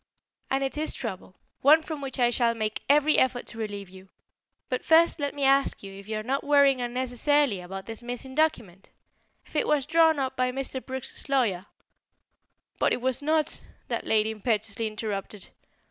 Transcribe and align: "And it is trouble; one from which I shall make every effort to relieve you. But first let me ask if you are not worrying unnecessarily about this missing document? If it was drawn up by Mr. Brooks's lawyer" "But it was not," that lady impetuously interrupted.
"And 0.49 0.63
it 0.63 0.79
is 0.79 0.95
trouble; 0.95 1.35
one 1.61 1.83
from 1.83 2.01
which 2.01 2.17
I 2.19 2.31
shall 2.31 2.55
make 2.55 2.81
every 2.89 3.19
effort 3.19 3.45
to 3.45 3.59
relieve 3.59 3.87
you. 3.87 4.09
But 4.67 4.83
first 4.83 5.19
let 5.19 5.35
me 5.35 5.43
ask 5.43 5.83
if 5.83 6.07
you 6.07 6.17
are 6.17 6.23
not 6.23 6.43
worrying 6.43 6.81
unnecessarily 6.81 7.61
about 7.61 7.85
this 7.85 8.01
missing 8.01 8.33
document? 8.33 8.89
If 9.45 9.55
it 9.55 9.67
was 9.67 9.85
drawn 9.85 10.17
up 10.17 10.35
by 10.35 10.51
Mr. 10.51 10.83
Brooks's 10.83 11.29
lawyer" 11.29 11.67
"But 12.79 12.93
it 12.93 13.01
was 13.01 13.21
not," 13.21 13.61
that 13.89 14.07
lady 14.07 14.31
impetuously 14.31 14.87
interrupted. 14.87 15.49